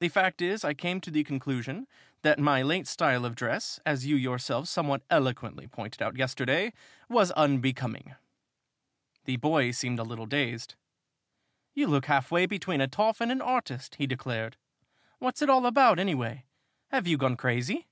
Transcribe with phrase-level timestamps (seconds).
[0.00, 1.86] "The fact is I came to the conclusion
[2.22, 6.72] that my late style of dress, as you yourself somewhat eloquently pointed out yesterday,
[7.10, 8.14] was unbecoming."
[9.26, 10.74] The boy seemed a little dazed.
[11.74, 14.56] "You look half way between a toff and an artist!" he declared.
[15.18, 16.46] "What's it all about, anyway?
[16.90, 17.88] Have you gone crazy?"